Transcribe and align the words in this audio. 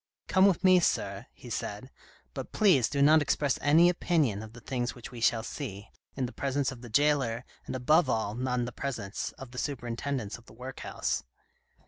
"Come 0.27 0.47
with 0.47 0.63
me, 0.63 0.79
sir," 0.79 1.27
he 1.31 1.51
said," 1.51 1.91
but 2.33 2.51
please 2.51 2.89
do 2.89 3.03
not 3.03 3.21
express 3.21 3.59
any 3.61 3.87
opinion 3.87 4.41
of 4.41 4.53
the 4.53 4.59
things 4.59 4.95
which 4.95 5.11
we 5.11 5.21
shall 5.21 5.43
see, 5.43 5.91
in 6.15 6.25
the 6.25 6.31
presence 6.33 6.71
of 6.71 6.81
the 6.81 6.89
jailer, 6.89 7.45
and 7.67 7.75
above 7.75 8.09
all 8.09 8.33
not 8.33 8.57
in 8.57 8.65
the 8.65 8.71
presence 8.71 9.31
of 9.33 9.51
the 9.51 9.59
superintendents 9.59 10.39
of 10.39 10.47
the 10.47 10.53
workhouse." 10.53 11.23